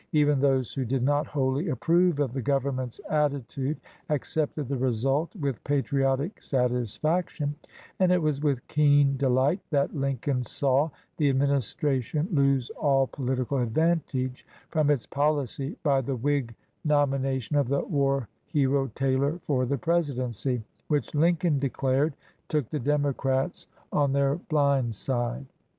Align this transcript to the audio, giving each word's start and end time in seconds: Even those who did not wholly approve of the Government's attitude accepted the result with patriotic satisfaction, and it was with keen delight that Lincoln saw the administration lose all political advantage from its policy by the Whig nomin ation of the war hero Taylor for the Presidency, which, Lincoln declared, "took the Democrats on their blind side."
Even 0.13 0.39
those 0.39 0.73
who 0.73 0.83
did 0.83 1.03
not 1.03 1.27
wholly 1.27 1.69
approve 1.69 2.19
of 2.19 2.33
the 2.33 2.41
Government's 2.41 2.99
attitude 3.11 3.77
accepted 4.09 4.67
the 4.67 4.75
result 4.75 5.35
with 5.35 5.63
patriotic 5.63 6.41
satisfaction, 6.41 7.53
and 7.99 8.11
it 8.11 8.19
was 8.19 8.41
with 8.41 8.67
keen 8.67 9.15
delight 9.15 9.59
that 9.69 9.95
Lincoln 9.95 10.41
saw 10.43 10.89
the 11.17 11.29
administration 11.29 12.27
lose 12.31 12.71
all 12.71 13.05
political 13.05 13.59
advantage 13.59 14.43
from 14.69 14.89
its 14.89 15.05
policy 15.05 15.77
by 15.83 16.01
the 16.01 16.15
Whig 16.15 16.55
nomin 16.83 17.23
ation 17.23 17.55
of 17.55 17.67
the 17.67 17.81
war 17.85 18.27
hero 18.47 18.87
Taylor 18.95 19.37
for 19.45 19.67
the 19.67 19.77
Presidency, 19.77 20.63
which, 20.87 21.13
Lincoln 21.13 21.59
declared, 21.59 22.15
"took 22.47 22.67
the 22.71 22.79
Democrats 22.79 23.67
on 23.93 24.13
their 24.13 24.37
blind 24.37 24.95
side." 24.95 25.45